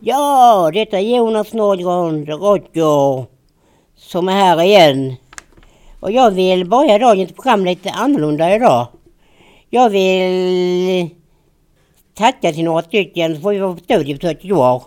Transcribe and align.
Ja, 0.00 0.70
detta 0.74 0.98
är 0.98 1.16
Jonas 1.16 1.52
Nordgren 1.52 2.26
Radio 2.26 3.26
som 3.96 4.28
är 4.28 4.32
här 4.32 4.62
igen. 4.62 5.14
Och 6.00 6.12
jag 6.12 6.30
vill 6.30 6.68
börja 6.68 6.98
dagens 6.98 7.32
program 7.32 7.64
lite 7.64 7.90
annorlunda 7.90 8.54
idag. 8.54 8.86
Jag 9.70 9.90
vill 9.90 11.10
tacka 12.14 12.52
till 12.52 12.64
några 12.64 12.82
stycken 12.82 13.34
så 13.34 13.40
får 13.40 13.50
vi 13.50 13.58
vara 13.58 13.74
på 13.74 13.80
studiebesök 13.80 14.44
igår. 14.44 14.82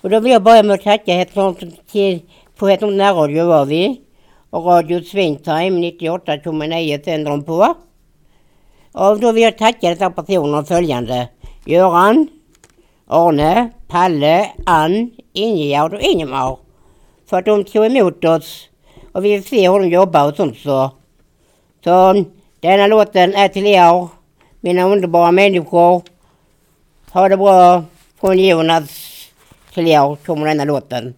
Och 0.00 0.10
då 0.10 0.20
vill 0.20 0.32
jag 0.32 0.42
börja 0.42 0.62
med 0.62 0.74
att 0.74 0.82
tacka 0.82 1.12
helt 1.12 1.32
till 1.92 2.20
på 2.56 2.68
Helt 2.68 2.80
närradio 2.80 3.46
var 3.46 3.64
vi. 3.64 4.00
Och 4.50 4.64
Radio 4.64 5.02
Swingtime 5.02 5.90
98,9 5.90 7.04
sänder 7.04 7.30
de 7.30 7.44
på. 7.44 7.74
Och 8.92 9.20
då 9.20 9.32
vill 9.32 9.42
jag 9.42 9.58
tacka 9.58 9.90
dessa 9.90 10.10
personer 10.10 10.62
följande. 10.62 11.28
Göran, 11.66 12.28
Arne, 13.06 13.70
Palle, 13.88 14.50
Ann, 14.66 15.10
Ingegärd 15.32 15.94
och 15.94 16.00
Ingemar. 16.00 16.58
För 17.26 17.38
att 17.38 17.44
de 17.44 17.64
tog 17.64 17.86
emot 17.86 18.24
oss 18.24 18.68
och 19.12 19.24
vi 19.24 19.30
vill 19.30 19.44
se 19.44 19.70
hur 19.70 19.80
de 19.80 19.88
jobbar 19.88 20.28
och 20.28 20.36
sånt 20.36 20.58
så. 20.58 20.90
Så 21.84 22.24
denna 22.60 22.86
låten 22.86 23.34
är 23.34 23.48
till 23.48 23.66
er, 23.66 24.08
mina 24.60 24.82
underbara 24.84 25.32
människor. 25.32 26.02
Ha 27.12 27.28
det 27.28 27.36
bra. 27.36 27.84
Från 28.20 28.38
Jonas 28.38 28.90
till 29.74 29.86
er 29.86 30.16
kommer 30.26 30.46
denna 30.46 30.64
låten. 30.64 31.14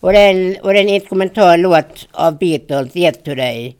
Och 0.00 0.12
det 0.12 0.18
är 0.18 0.30
en, 0.30 0.56
och 0.62 0.72
det 0.72 0.78
är 0.78 0.82
en 0.84 0.88
instrumental 0.88 1.60
låt 1.60 2.08
av 2.12 2.38
Beatles, 2.38 2.96
Yesterday. 2.96 3.76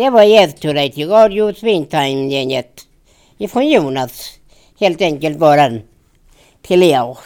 Det 0.00 0.10
var 0.10 0.88
till 0.90 1.08
Radio 1.08 1.54
Swingtime-gänget. 1.54 2.86
Ifrån 3.38 3.68
Jonas, 3.68 4.38
helt 4.80 5.02
enkelt 5.02 5.38
var 5.38 5.56
den. 5.56 5.82
Till 6.62 6.82
er. 6.82 7.18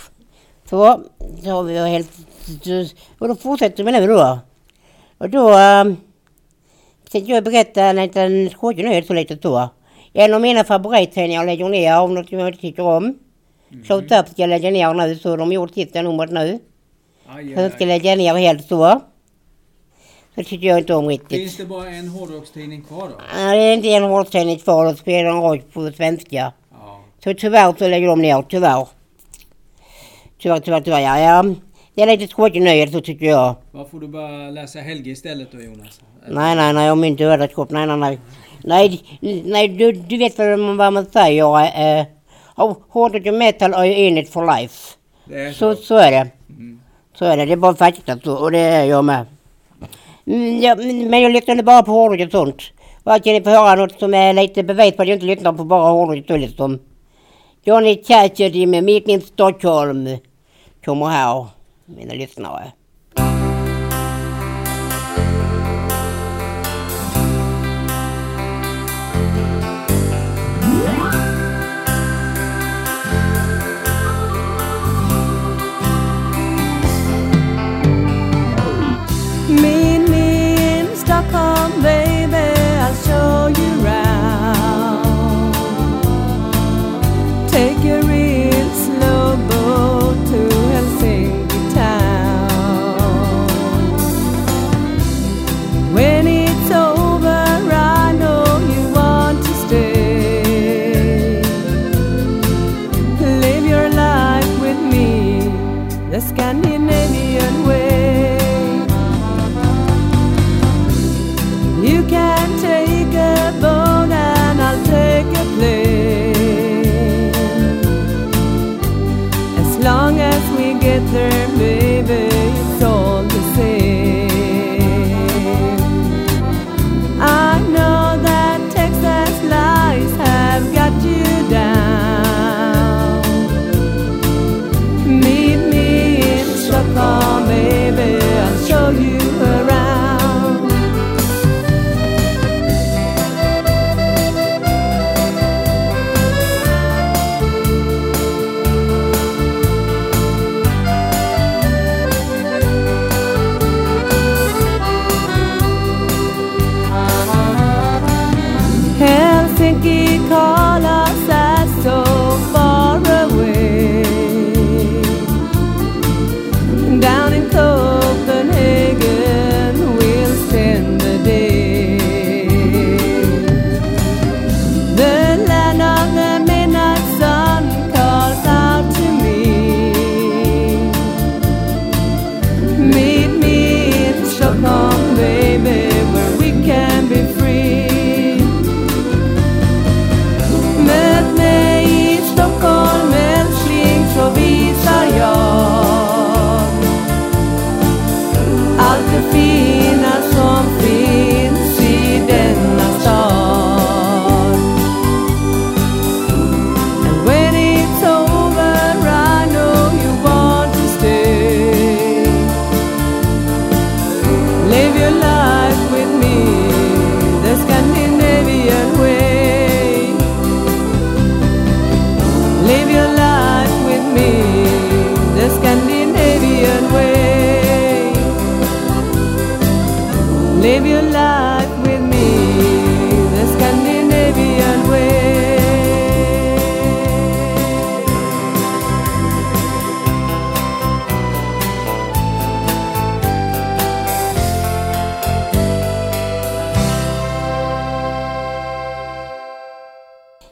Så, 0.71 1.01
så 1.43 1.51
har 1.51 1.63
vi 1.63 1.89
helt... 1.89 2.11
Och 3.19 3.29
då 3.29 3.35
fortsätter 3.35 3.85
vi 3.85 3.93
nu 3.93 4.07
då. 4.07 4.39
Och 5.19 5.31
då 5.31 5.51
äh, 5.51 5.85
tänkte 7.11 7.33
jag 7.33 7.45
berätta 7.45 7.83
en 7.83 7.97
liten 7.97 8.51
skojig 8.51 8.85
nyhet 8.85 9.07
så 9.07 9.15
lite 9.15 9.39
så. 9.43 9.69
En 10.13 10.35
av 10.35 10.41
mina 10.41 10.65
favorittidningar 10.65 11.47
lägger 11.47 11.69
ner 11.69 11.95
av 11.95 12.13
något 12.13 12.33
jag 12.33 12.49
inte 12.49 12.61
tycker 12.61 12.83
om. 12.83 13.05
Mm. 13.05 13.85
Close 13.85 14.21
Up 14.21 14.29
ska 14.29 14.47
lägga 14.47 14.71
ner 14.71 14.95
nu, 14.95 15.17
så 15.17 15.37
de 15.37 15.53
gjort 15.53 15.75
sista 15.75 16.03
numret 16.03 16.31
nu. 16.31 16.59
Aj, 17.27 17.55
aj, 17.55 17.65
aj. 17.65 17.71
ska 17.71 17.85
lägga 17.85 18.17
ner 18.17 18.35
helt 18.35 18.69
så. 18.69 19.01
Det 20.35 20.45
tycker 20.45 20.67
jag 20.67 20.79
inte 20.79 20.95
om 20.95 21.09
riktigt. 21.09 21.41
Finns 21.41 21.57
det 21.57 21.65
bara 21.65 21.89
en 21.89 22.09
hårdrockstidning 22.09 22.83
kvar 22.83 23.09
då? 23.09 23.15
Nej, 23.37 23.59
det 23.59 23.65
är 23.65 23.75
inte 23.75 23.89
en 23.89 24.03
hårdrockstidning 24.03 24.59
kvar. 24.59 24.85
De 24.85 24.97
spelar 24.97 25.31
en 25.31 25.43
rock 25.43 25.61
på 25.73 25.93
svenska. 25.93 26.53
Ja. 26.71 27.01
Så 27.25 27.35
tyvärr 27.35 27.75
så 27.79 27.89
lägger 27.89 28.09
de 28.09 28.23
ner, 28.23 28.43
tyvärr. 28.43 28.87
Tyvärr, 30.39 30.61
tyvärr, 30.61 30.81
tyvärr. 30.81 31.01
Ja, 31.01 31.19
ja. 31.19 31.55
Det 31.95 32.03
är 32.03 32.07
lite 32.07 32.35
tråkig 32.35 32.63
nyhet 32.63 32.93
så 32.93 33.01
tycker 33.01 33.27
jag. 33.27 33.55
Varför 33.71 33.91
får 33.91 34.01
du 34.01 34.09
bara 34.09 34.51
läsa 34.51 34.79
Helge 34.79 35.11
istället 35.11 35.53
då 35.53 35.61
Jonas? 35.61 36.01
Nej, 36.29 36.57
nej, 36.57 36.73
nej. 36.73 36.91
Om 36.91 37.05
inte 37.05 37.25
överskott. 37.25 37.71
Nej, 37.71 37.87
nej, 37.87 37.97
nej. 37.97 38.19
Nej, 38.65 39.03
nej 39.45 39.69
du, 39.69 39.93
du 39.93 40.17
vet 40.17 40.39
vad 40.39 40.93
man 40.93 41.07
säger. 41.07 41.45
Eh, 41.99 42.07
oh, 42.57 42.77
hårdrock 42.89 43.27
och 43.27 43.35
metal 43.35 43.75
är 43.75 43.85
ju 43.85 43.95
in 43.95 44.19
it 44.19 44.31
for 44.31 44.57
life. 44.57 44.97
Det 45.25 45.41
är 45.41 45.53
så. 45.53 45.77
Så, 45.77 45.83
så 45.83 45.97
är 45.97 46.11
det. 46.11 46.31
Mm. 46.49 46.81
Så 47.19 47.25
är 47.25 47.37
det. 47.37 47.45
Det 47.45 47.53
är 47.53 47.57
bara 47.57 47.75
fakta 47.75 48.19
så. 48.25 48.37
Och 48.37 48.51
det 48.53 48.59
är 48.59 48.85
jag 48.85 49.05
med. 49.05 49.27
Mm, 50.27 50.61
ja, 50.61 50.77
men 51.11 51.23
jag 51.23 51.33
lyssnade 51.33 51.63
bara 51.63 51.83
på 51.83 51.93
hårdrock 51.93 52.27
och 52.27 52.31
sånt. 52.31 52.63
Vad 53.03 53.25
kan 53.25 53.33
ni 53.33 53.43
få 53.43 53.51
höra 53.51 53.75
något 53.75 53.99
som 53.99 54.15
är 54.15 54.33
lite 54.33 54.63
bevis 54.63 54.97
på 54.97 55.03
att 55.03 55.09
jag 55.09 55.17
inte 55.17 55.27
lyssnar 55.27 55.53
på 55.53 55.65
bara 55.65 55.91
hårdrock 55.91 56.31
och 56.31 56.39
liksom. 56.39 56.79
Johnny 57.65 57.97
Cassidy 57.97 58.67
med 58.67 58.85
Meet 58.85 59.09
in 59.09 59.21
Stockholm 59.21 60.09
kommer 60.85 61.07
här, 61.07 61.47
mina 61.85 62.15
lyssnare. 62.15 62.73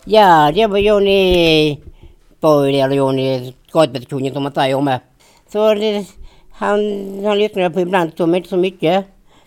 Ja, 0.05 0.51
det 0.55 0.67
var 0.67 0.79
Johnny 0.79 1.79
Boyle, 2.41 2.81
eller 2.81 2.97
Johnny 2.97 3.53
Gatbäddskungen 3.73 4.33
som 4.33 4.43
man 4.43 4.53
säger 4.53 4.81
med. 4.81 5.01
Så 5.53 5.75
det, 5.75 6.05
han, 6.51 6.81
han 7.25 7.39
lyssnade 7.39 7.71
på 7.71 7.81
ibland, 7.81 8.11
så 8.17 8.37
inte 8.37 8.49
så 8.49 8.57
mycket. 8.57 9.05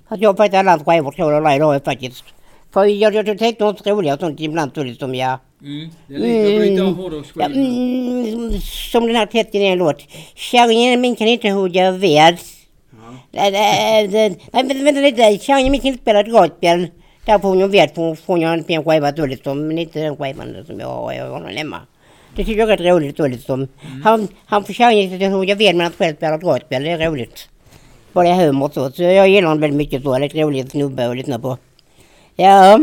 Fast 0.09 0.21
jag 0.21 0.29
har 0.29 0.35
faktiskt 0.35 0.59
alla 0.59 0.71
hans 0.71 0.83
skivor 0.83 1.13
jag 1.17 1.33
alla 1.33 1.55
idag 1.55 1.81
faktiskt. 1.85 2.23
För 2.73 2.85
jag, 2.85 3.15
jag 3.15 3.37
tänkte 3.37 3.63
något 3.63 3.87
roligt 3.87 4.13
och 4.13 4.19
sånt 4.19 4.39
ibland 4.39 4.71
så 4.75 4.83
liksom 4.83 5.15
jag... 5.15 5.39
Mm. 5.61 5.89
Det 6.07 6.15
är 6.15 6.19
lite 6.19 6.59
bryta 6.59 6.81
av 6.83 6.87
Ja, 6.87 6.93
hårdrocksskivorna. 6.93 7.55
mm, 7.55 8.51
som 8.91 9.07
den 9.07 9.15
här 9.15 9.25
texten 9.25 9.61
är 9.61 9.71
en 9.71 9.77
låt. 9.77 10.01
Kärringen 10.35 11.01
min 11.01 11.15
kan 11.15 11.27
inte 11.27 11.49
hugga 11.49 11.91
ved. 11.91 12.37
Ja. 13.31 13.47
Äh, 13.47 13.47
äh, 13.47 14.15
äh, 14.15 14.33
Vänta, 14.51 14.73
vänta 14.83 15.01
lite, 15.01 15.37
kärringen 15.45 15.71
min 15.71 15.81
kan 15.81 15.87
inte 15.87 16.01
spela 16.01 16.23
dragspel. 16.23 16.87
Där 17.25 17.39
får 17.39 17.49
hon 17.49 17.71
ved, 17.71 17.91
för 17.95 18.15
får 18.15 18.39
jag 18.39 18.53
en 18.71 18.83
skiva 18.83 19.11
då 19.11 19.25
liksom, 19.25 19.67
men 19.67 19.77
inte 19.79 19.99
den 19.99 20.17
skivan 20.17 20.55
som 20.67 20.79
jag 20.79 20.87
har, 20.87 21.13
jag 21.13 21.29
har 21.31 21.39
någon 21.39 21.49
hemma. 21.57 21.77
Det 22.35 22.43
tycker 22.45 22.59
jag 22.59 22.69
är 22.69 22.77
rätt 22.77 22.93
roligt 22.93 23.17
då 23.17 23.27
liksom. 23.27 23.67
Han, 24.03 24.27
han 24.45 24.63
får 24.63 24.73
kärringen 24.73 25.19
till 25.19 25.27
att 25.27 25.33
hugga 25.33 25.55
ved 25.55 25.75
men 25.75 25.83
han 25.85 25.93
själv 25.97 26.15
spelar 26.15 26.37
dragspel, 26.37 26.83
det 26.83 26.89
är 26.89 27.09
roligt. 27.11 27.49
Bara 28.13 28.33
humor 28.33 28.65
och 28.65 28.73
så, 28.73 28.91
så 28.91 29.03
jag 29.03 29.29
gillar 29.29 29.47
honom 29.47 29.61
väldigt 29.61 29.77
mycket 29.77 30.03
så, 30.03 30.15
ett 30.15 30.35
roligt 30.35 30.71
snubbe 30.71 31.09
att 31.09 31.15
lyssna 31.17 31.39
på. 31.39 31.57
Ja. 32.35 32.79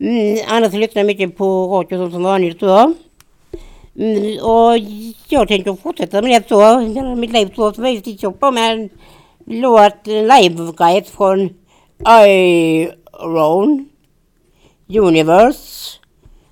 Mm, 0.00 0.38
annars 0.48 0.72
lyssnar 0.72 1.00
jag 1.00 1.06
mycket 1.06 1.36
på 1.36 1.44
radio 1.68 2.10
som- 2.10 2.22
vanligt 2.22 2.60
så. 2.60 2.94
Mm, 3.98 4.38
och 4.42 4.78
jag 5.28 5.48
tänker 5.48 5.74
fortsätta 5.82 6.22
med 6.22 6.42
det 6.42 6.48
så, 6.48 6.78
hela 6.78 7.14
mitt 7.14 7.32
liv 7.32 7.50
så. 7.56 7.72
Så 7.72 7.82
vi 7.82 8.00
sticker 8.00 8.30
på 8.30 8.50
med 8.50 8.72
en 8.72 8.88
låt, 9.46 10.06
live-guide 10.06 11.04
från 11.16 11.50
Rone, 13.20 13.84
Universe. 14.88 15.98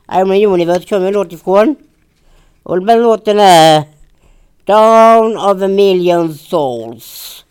I'm 0.09 0.31
a 0.31 0.47
Universe 0.47 0.89
kommer 0.89 1.07
en 1.07 1.13
låt 1.15 1.33
ifrån. 1.33 1.77
Och 2.63 2.87
den 2.87 3.03
låten 3.03 3.41
är 3.41 3.83
Down 4.65 5.37
of 5.37 5.63
a 5.63 5.69
Million 5.69 6.35
Souls. 6.35 7.44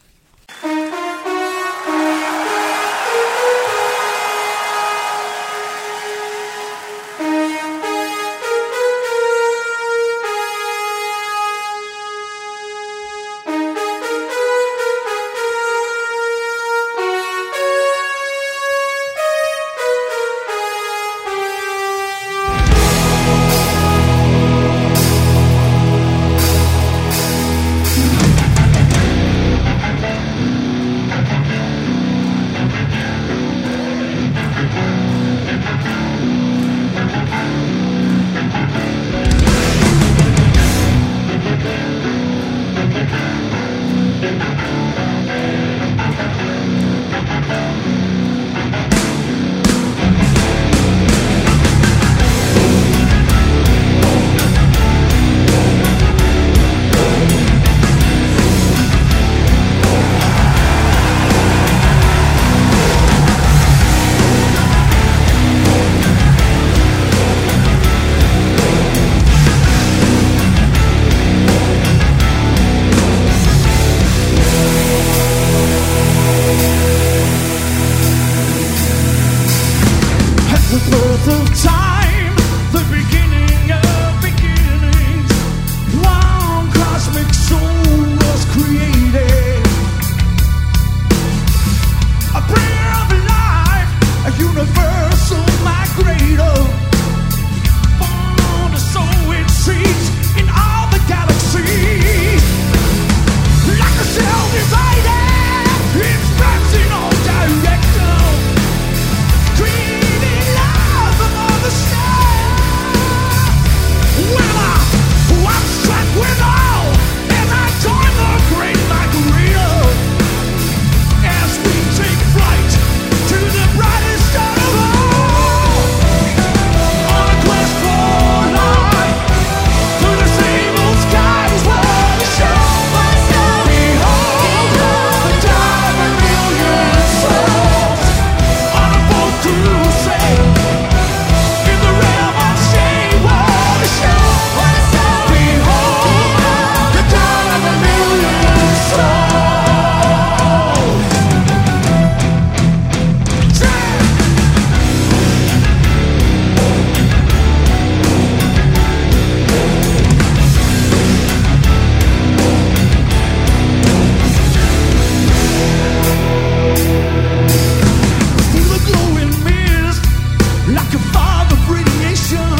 fog 171.13 171.51
of 171.51 171.69
radiation. 171.69 172.53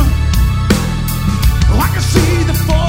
I 1.84 1.90
can 1.94 2.02
see 2.02 2.44
the 2.44 2.54
fog. 2.68 2.83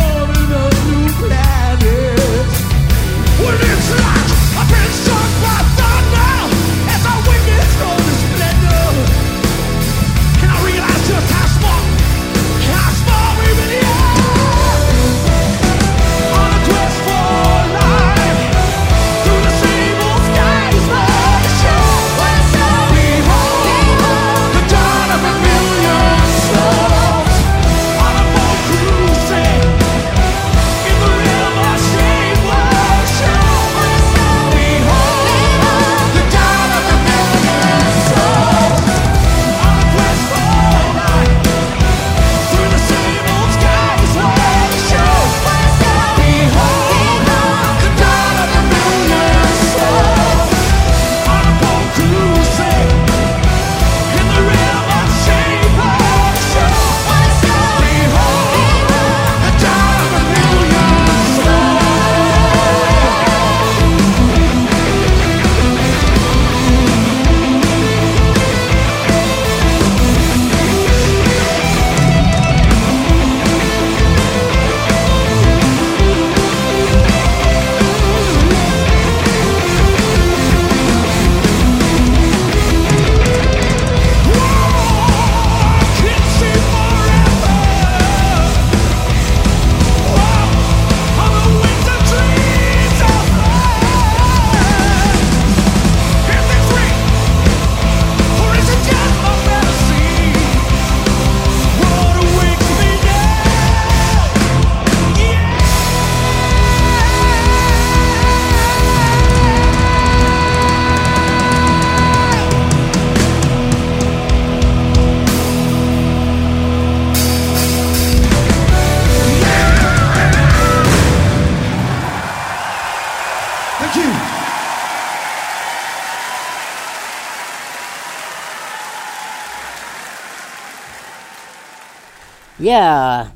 Ja, 132.65 133.27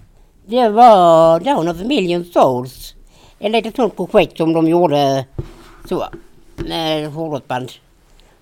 det 0.46 0.68
var 0.68 1.40
Down 1.40 1.68
of 1.68 1.80
a 1.80 1.84
Million 1.84 2.24
Souls. 2.24 2.94
Ett 3.38 3.52
litet 3.52 3.76
sånt 3.76 3.96
projekt 3.96 4.36
som 4.36 4.52
de 4.52 4.68
gjorde 4.68 5.24
så. 5.88 6.04
Med 6.56 7.12
hårdrocksband. 7.12 7.70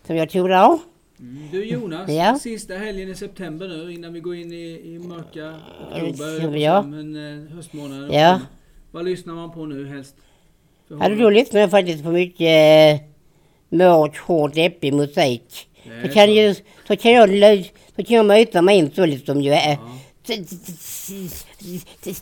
Som 0.06 0.16
jag 0.16 0.30
tog 0.30 0.48
då. 0.48 0.78
Mm. 1.20 1.48
Du 1.52 1.64
Jonas, 1.64 2.10
Ja. 2.10 2.38
sista 2.38 2.74
helgen 2.74 3.08
i 3.10 3.14
september 3.14 3.68
nu 3.68 3.92
innan 3.92 4.12
vi 4.12 4.20
går 4.20 4.34
in 4.34 4.52
i, 4.52 4.80
i 4.94 4.98
mörka 4.98 5.54
Ja, 5.94 6.02
oktober, 6.02 6.56
ja. 6.56 6.82
men 6.82 7.16
eh, 7.16 7.54
höstmånaden. 7.56 8.12
Ja. 8.12 8.40
Vad 8.90 9.04
lyssnar 9.04 9.34
man 9.34 9.52
på 9.52 9.66
nu 9.66 9.88
helst? 9.88 10.14
Hade 10.88 11.02
hårdrock? 11.04 11.18
du 11.18 11.30
lyssnat 11.30 11.70
faktiskt 11.70 12.04
på 12.04 12.10
mycket 12.10 12.40
eh, 13.00 13.06
mörk, 13.68 14.18
hård, 14.18 14.54
deppig 14.54 14.94
musik. 14.94 15.68
Så 16.02 16.08
kan, 16.08 16.34
ju, 16.34 16.54
så 16.88 16.96
kan 16.96 17.12
jag, 17.12 17.28
så 17.96 18.04
kan 18.04 18.16
jag 18.16 18.26
möta 18.26 18.62
mig 18.62 18.76
in 18.78 18.90
så 18.94 19.06
liksom 19.06 19.40
ju. 19.40 19.50
Ja. 19.50 19.76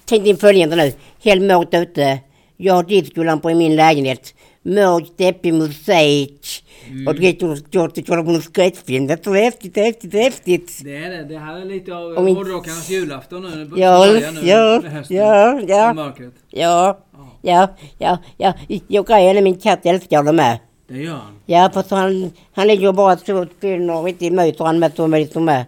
Tänk 0.04 0.24
din 0.24 0.36
följande 0.36 0.76
nu. 0.76 0.92
Helt 1.22 1.42
ute. 1.74 2.18
Jag 2.56 2.74
har 2.74 2.82
discolampor 2.82 3.50
i 3.50 3.54
min 3.54 3.76
lägenhet. 3.76 4.34
Mörk, 4.62 5.04
deppig 5.16 5.54
musik. 5.54 6.64
Mm. 6.90 7.06
Och 7.06 7.14
du 7.14 7.20
vet, 7.20 7.42
jag 7.42 8.06
kollar 8.06 8.22
på 8.22 8.30
någon 8.30 8.42
skräckfilm. 8.42 9.06
Det 9.06 9.12
är 9.12 9.18
så 9.24 9.34
häftigt, 9.34 9.76
häftigt, 9.76 10.12
häftigt. 10.12 10.80
Det 10.84 10.96
är 10.96 11.10
det. 11.10 11.24
Det 11.24 11.38
här 11.38 11.60
är 11.60 11.64
lite 11.64 11.94
av 11.94 12.16
hårdrockarnas 12.16 12.90
julafton 12.90 13.42
nu. 13.42 13.70
Ja, 13.76 14.06
ja, 14.42 14.82
ja, 15.08 15.60
ja. 15.68 15.94
Och. 15.94 16.32
Ja, 16.50 16.98
ja, 17.42 17.76
ja, 17.98 18.18
ja. 18.36 18.52
Jag 18.88 19.06
grejen 19.06 19.36
är 19.36 19.42
min 19.42 19.60
katt 19.60 19.86
älskar 19.86 20.22
det 20.22 20.32
med. 20.32 20.58
Det 20.88 20.98
gör 20.98 21.12
han. 21.12 21.40
Ja, 21.46 21.70
fast 21.74 21.90
han, 21.90 22.32
han 22.52 22.66
ligger 22.66 22.92
bara 22.92 23.16
så 23.16 23.46
still 23.58 23.90
och 23.90 24.08
inte 24.08 24.30
möter 24.30 24.64
han 24.64 24.78
med 24.78 24.94
som 24.96 25.14
är 25.14 25.18
liksom 25.18 25.44
med. 25.44 25.56
Mm. 25.56 25.66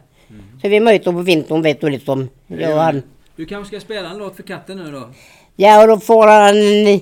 Så 0.62 0.68
vi 0.68 0.80
möter 0.80 1.12
på 1.12 1.18
vintern 1.18 1.62
vet 1.62 1.80
du 1.80 1.90
liksom. 1.90 2.28
Jag 2.46 2.72
och 2.72 2.80
han. 2.80 3.02
Du 3.36 3.46
kanske 3.46 3.76
ska 3.76 3.84
spela 3.84 4.10
en 4.10 4.18
låt 4.18 4.36
för 4.36 4.42
katten 4.42 4.76
nu 4.76 4.92
då? 4.92 5.08
Ja, 5.56 5.82
och 5.82 5.88
då 5.88 5.98
får 5.98 6.26
han 6.26 7.00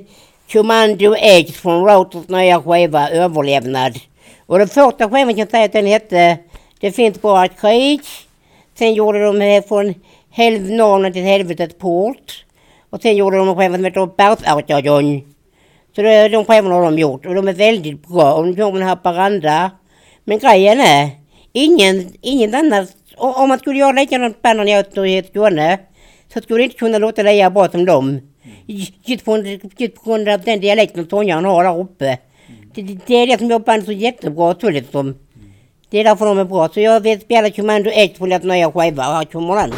Commando 0.53 1.15
X 1.19 1.53
från 1.53 1.85
Routers 1.85 2.29
nya 2.29 2.63
skiva 2.63 3.11
Överlevnad. 3.11 3.99
Och 4.47 4.59
den 4.59 4.69
första 4.69 5.11
skivan 5.11 5.29
kan 5.29 5.39
jag 5.39 5.51
säga 5.51 5.65
att 5.65 5.73
den 5.73 5.87
hette 5.87 6.39
Det 6.81 6.93
finns 6.93 7.21
bara 7.21 7.45
ett 7.45 7.61
krig. 7.61 8.01
Sen 8.75 8.95
gjorde 8.95 9.25
de 9.25 9.43
eh, 9.43 9.65
från 9.65 9.95
helv 10.31 10.71
norrland 10.71 11.15
till 11.15 11.23
helvetets 11.23 11.79
port. 11.79 12.45
Och 12.91 13.03
sen 13.03 13.17
gjorde 13.17 13.37
de 13.37 13.49
en 13.49 13.57
skiva 13.57 13.75
som 13.75 13.85
heter 13.85 14.07
Bergsarkadon. 14.17 15.35
Så 15.97 16.03
det, 16.03 16.29
de 16.29 16.45
skivorna 16.45 16.75
har 16.75 16.83
de 16.83 16.99
gjort 16.99 17.27
och 17.27 17.35
de 17.35 17.49
är 17.49 17.53
väldigt 17.53 18.07
bra. 18.07 18.35
Och 18.35 18.47
de 18.47 18.57
kommer 18.57 18.79
med 18.79 18.89
Haparanda. 18.89 19.71
Men 20.25 20.39
grejen 20.39 20.81
är, 20.81 21.11
ingen, 21.53 22.13
ingen 22.21 22.55
annan, 22.55 22.87
om 23.17 23.49
man 23.49 23.59
skulle 23.59 23.79
göra 23.79 23.93
likadant 23.93 24.43
band 24.43 24.57
när 24.57 24.73
jag 24.73 24.91
tog 24.95 25.09
i 25.09 25.23
Skåne 25.23 25.79
så 26.33 26.41
skulle 26.41 26.59
det 26.59 26.65
inte 26.65 26.77
kunna 26.77 26.99
låta 26.99 27.23
lika 27.23 27.51
bra 27.51 27.69
som 27.69 27.85
dem. 27.85 28.21
Just 29.05 29.25
på, 29.25 29.39
just 29.79 29.95
på 29.95 30.11
grund 30.11 30.29
av 30.29 30.41
den 30.41 30.61
dialekten 30.61 31.07
sångaren 31.11 31.45
har 31.45 31.65
där 31.65 31.81
uppe. 31.81 32.19
Det, 32.75 32.83
det, 33.07 33.15
är 33.15 33.27
det 33.27 33.39
som 33.39 33.51
gör 33.51 33.59
bandet 33.59 33.87
så 33.87 33.93
jättebra 33.93 34.55
så 34.61 34.71
liksom. 34.71 35.15
Det 35.91 36.01
är 36.01 36.05
därför 36.05 36.27
de 36.27 36.39
är 36.39 36.45
bra. 36.45 36.69
Så 36.69 36.81
jag 36.81 37.01
vill 37.01 37.21
spela 37.21 37.51
Commando 37.51 37.91
X 37.91 38.19
på 38.19 38.27
deras 38.27 38.43
nya 38.43 38.73
skiva 38.73 39.03
här 39.03 39.25
kommer 39.25 39.55
den. 39.55 39.73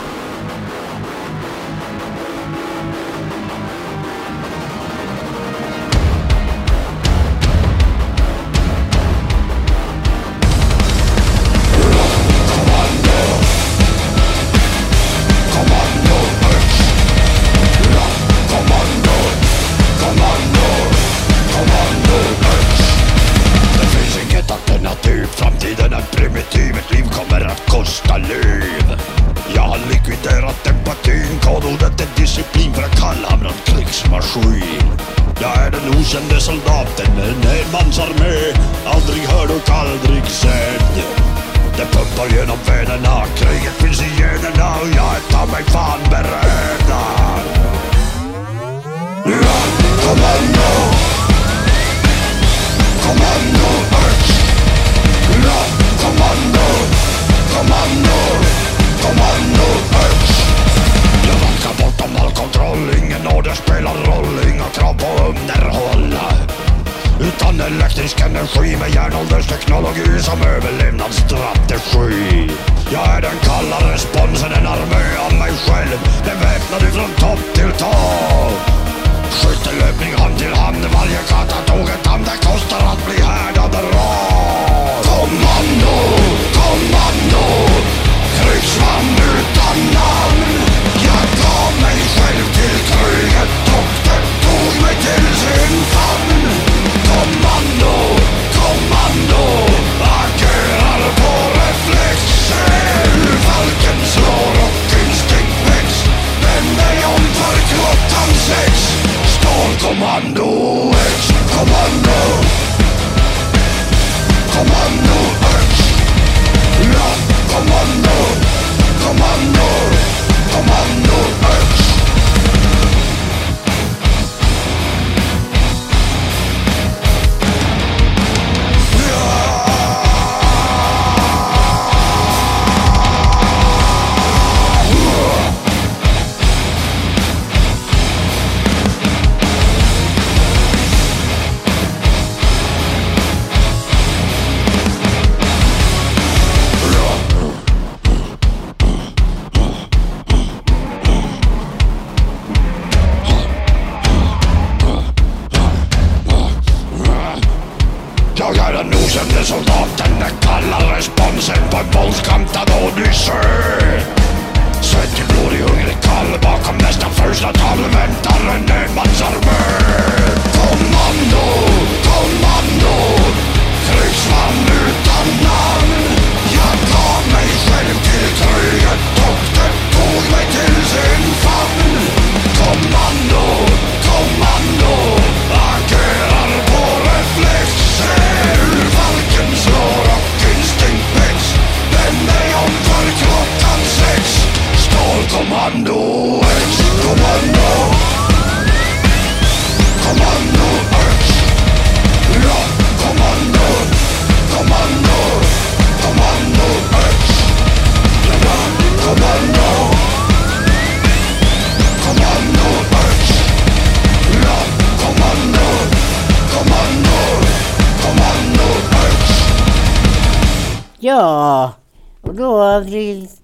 Ja, 221.19 221.73
och 222.21 222.35
då 222.35 222.83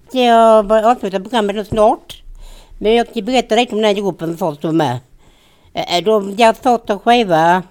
ska 0.09 0.19
jag 0.19 0.71
avsluta 0.71 1.19
programmet 1.19 1.67
snart. 1.67 2.23
Men 2.77 2.95
jag 2.95 3.07
ska 3.07 3.21
berätta 3.21 3.55
lite 3.55 3.75
om 3.75 3.81
den 3.81 3.95
här 3.95 4.01
gruppen 4.01 4.37
först 4.37 4.61
som 4.61 4.81
är 4.81 4.99
med. 5.73 6.03
De, 6.05 6.35
deras 6.35 6.59
första 6.59 6.99
skiva 6.99 7.63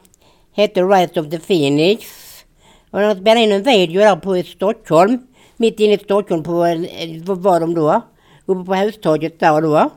hette 0.52 0.82
Rise 0.82 1.20
of 1.20 1.30
the 1.30 1.38
Phoenix. 1.38 2.06
Och 2.90 3.00
de 3.00 3.14
spelade 3.14 3.40
in 3.40 3.52
en 3.52 3.62
video 3.62 4.00
där 4.00 4.16
på 4.16 4.36
i 4.36 4.44
Stockholm. 4.44 5.18
Mitt 5.56 5.80
inne 5.80 5.94
i 5.94 5.98
Stockholm 5.98 6.42
på, 6.42 6.64
eh, 6.64 7.22
vad 7.24 7.38
var 7.38 7.60
de 7.60 7.74
då? 7.74 8.00
Uppe 8.46 8.64
på 8.64 8.74
hustaket 8.74 9.40
där 9.40 9.60
då. 9.60 9.90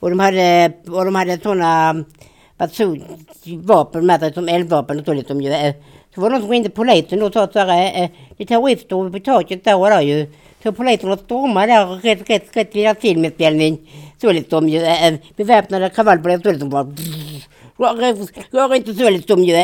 Och 0.00 0.10
de 0.10 0.20
hade, 0.20 0.72
och 0.86 1.04
de 1.04 1.14
hade 1.14 1.40
sådana 1.42 2.04
vapen 3.62 4.06
med 4.06 4.20
sig 4.20 4.32
som 4.32 4.48
eldvapen 4.48 5.00
och 5.00 5.04
så 5.04 5.12
liksom 5.12 5.40
ju. 5.40 5.52
Eh, 5.52 5.74
så 6.14 6.20
var 6.20 6.30
det 6.30 6.32
någon 6.32 6.42
som 6.42 6.50
ringde 6.50 6.70
polisen 6.70 7.22
och 7.22 7.32
sa 7.32 7.48
så 7.52 7.58
här, 7.58 7.68
eh, 7.68 8.02
eh, 8.02 8.10
det 8.36 8.44
är 8.44 8.46
terrorister 8.46 9.10
på 9.10 9.18
taket 9.18 9.64
där 9.64 9.76
och 9.76 9.90
där 9.90 10.00
ju. 10.00 10.26
Så 10.62 10.72
polisen 10.72 11.18
stormade 11.18 11.72
där 11.72 11.86
rätt, 11.86 12.30
rätt, 12.30 12.56
rätt 12.56 12.76
vid 12.76 12.84
deras 12.84 12.98
filminspelning. 12.98 13.78
Så 14.20 14.32
liksom 14.32 14.68
ju, 14.68 14.82
eh, 14.82 15.14
beväpnade 15.36 15.90
kravallpoliser 15.90 16.42
så 16.42 16.50
liksom 16.50 16.70
bara 16.70 16.86
rör, 18.50 18.74
inte 18.74 18.94
så 18.94 19.10
liksom 19.10 19.44
ju. 19.44 19.54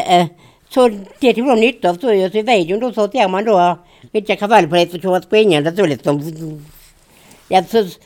Så 0.69 0.89
det 1.21 1.35
tog 1.35 1.47
de 1.47 1.61
nytta 1.61 1.91
av 1.91 1.95
så 1.95 2.13
ju. 2.13 2.31
Så 2.31 2.39
i 2.39 2.43
videon 2.43 2.81
då 2.81 2.93
så 2.93 3.09
ser 3.09 3.29
man 3.29 3.45
då 3.45 3.79
vilka 4.13 4.37
kravallpoliser 4.37 4.91
som 4.91 5.01
kommer 5.01 5.21
springande 5.21 5.77
så 5.77 5.87
liksom. 5.87 6.23
Ja, 7.49 7.65
så, 7.65 7.85
så, 7.85 7.99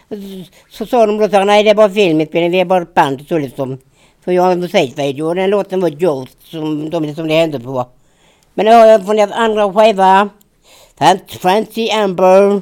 så 0.70 0.86
sa 0.86 1.06
de 1.06 1.18
då 1.18 1.28
så 1.28 1.36
här, 1.36 1.44
nej 1.44 1.62
det 1.62 1.70
är 1.70 1.74
bara 1.74 1.90
filminspelning, 1.90 2.50
det 2.52 2.60
är 2.60 2.64
bara 2.64 2.82
ett 2.82 2.94
band 2.94 3.26
så 3.28 3.38
liksom. 3.38 3.78
Så 4.24 4.32
jag 4.32 4.42
har 4.42 4.52
en 4.52 4.60
musikvideo 4.60 5.26
och 5.26 5.34
den 5.34 5.50
låten 5.50 5.80
var 5.80 5.88
Ghost 5.88 6.38
som, 6.44 6.90
de, 6.90 7.14
som 7.14 7.28
det 7.28 7.34
hände 7.34 7.60
på. 7.60 7.86
Men 8.54 8.66
nu 8.66 8.72
har 8.72 8.86
jag 8.86 9.04
från 9.04 9.16
deras 9.16 9.32
andra 9.32 9.72
skiva, 9.72 10.28
Fancy 11.40 11.90
Amber. 11.90 12.60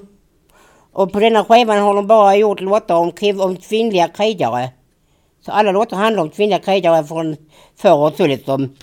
Och 0.92 1.12
på 1.12 1.20
denna 1.20 1.44
skivan 1.44 1.78
har 1.78 1.94
de 1.94 2.06
bara 2.06 2.36
gjort 2.36 2.60
låtar 2.60 2.96
om, 2.96 3.12
om 3.40 3.56
kvinnliga 3.56 4.08
krigare. 4.08 4.70
Så 5.44 5.52
alla 5.52 5.72
låtar 5.72 5.96
handlar 5.96 6.22
om 6.22 6.30
kvinnliga 6.30 6.58
krigare 6.58 7.04
från 7.04 7.36
förr 7.76 7.96
och 7.96 8.14
så 8.16 8.26
liksom. 8.26 8.76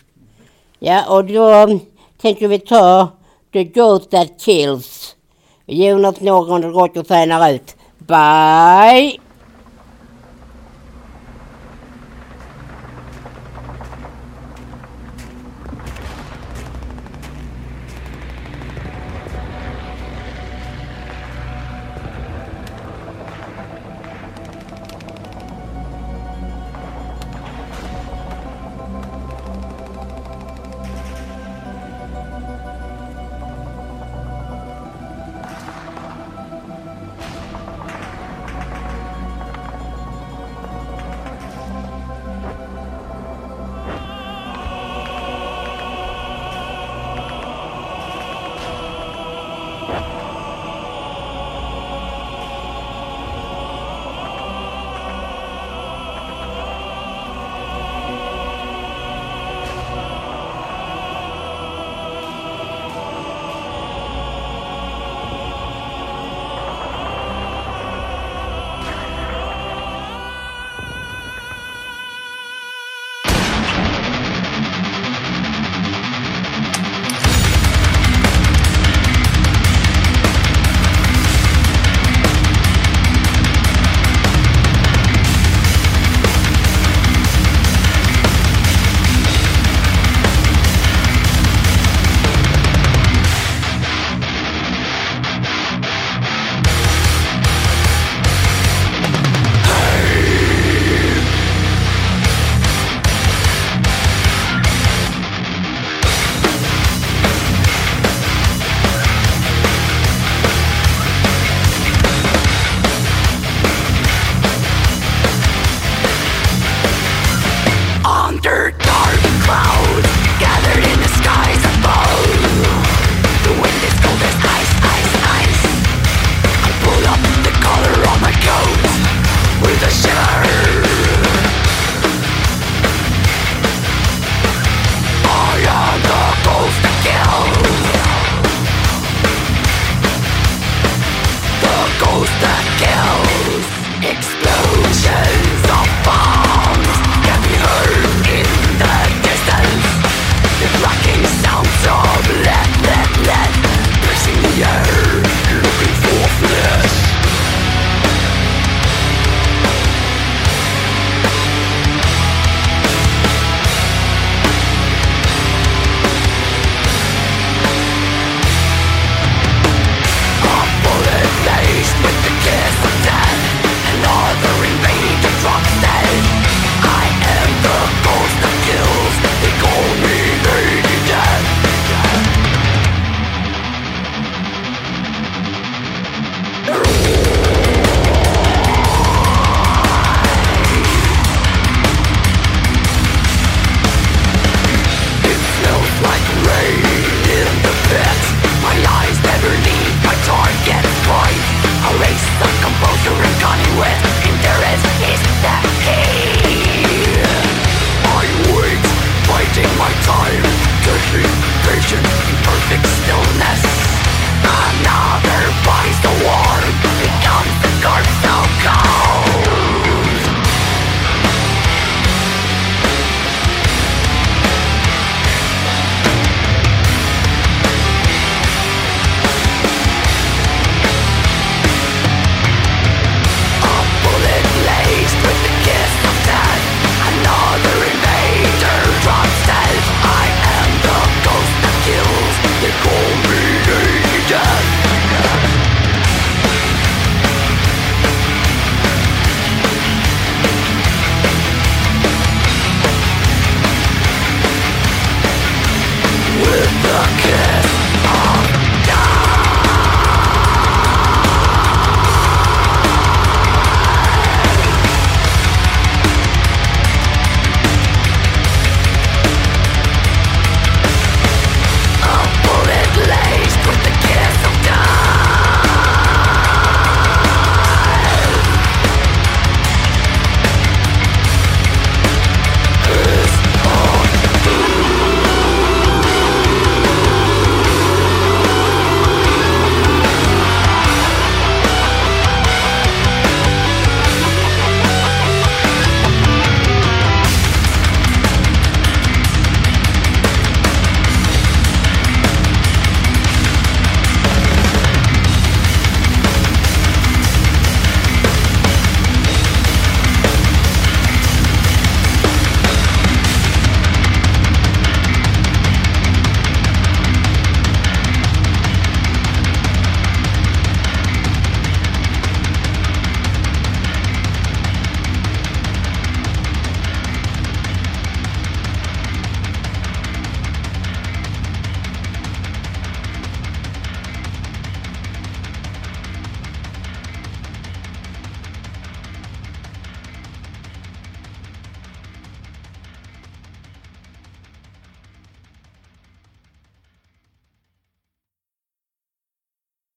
Ja, 0.80 1.16
och 1.16 1.26
då 1.26 1.54
um, 1.54 1.80
tänker 2.22 2.48
vi 2.48 2.60
ta 2.60 3.08
The 3.54 3.64
Ghost 3.64 4.12
That 4.12 4.42
Kills. 4.42 5.16
Jonas 5.66 6.22
Norgren 6.22 6.64
och 6.64 6.74
Roger 6.74 7.04
signar 7.04 7.52
ut. 7.52 7.76
Bye! 7.98 9.29